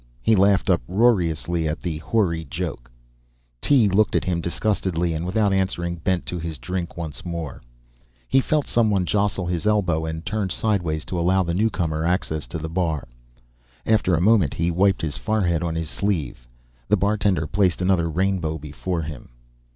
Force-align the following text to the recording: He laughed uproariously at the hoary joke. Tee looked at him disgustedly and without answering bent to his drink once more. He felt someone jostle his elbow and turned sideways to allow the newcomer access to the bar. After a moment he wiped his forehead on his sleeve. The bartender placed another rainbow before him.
He 0.23 0.35
laughed 0.35 0.67
uproariously 0.67 1.67
at 1.67 1.83
the 1.83 1.99
hoary 1.99 2.43
joke. 2.43 2.89
Tee 3.61 3.87
looked 3.87 4.15
at 4.15 4.23
him 4.25 4.41
disgustedly 4.41 5.13
and 5.13 5.27
without 5.27 5.53
answering 5.53 5.97
bent 5.97 6.25
to 6.25 6.39
his 6.39 6.57
drink 6.57 6.97
once 6.97 7.23
more. 7.23 7.61
He 8.27 8.41
felt 8.41 8.65
someone 8.65 9.05
jostle 9.05 9.45
his 9.45 9.67
elbow 9.67 10.05
and 10.07 10.25
turned 10.25 10.51
sideways 10.51 11.05
to 11.05 11.19
allow 11.19 11.43
the 11.43 11.53
newcomer 11.53 12.03
access 12.03 12.47
to 12.47 12.57
the 12.57 12.67
bar. 12.67 13.07
After 13.85 14.15
a 14.15 14.21
moment 14.21 14.55
he 14.55 14.71
wiped 14.71 15.03
his 15.03 15.17
forehead 15.17 15.61
on 15.61 15.75
his 15.75 15.91
sleeve. 15.91 16.47
The 16.87 16.97
bartender 16.97 17.45
placed 17.45 17.79
another 17.79 18.09
rainbow 18.09 18.57
before 18.57 19.03
him. 19.03 19.29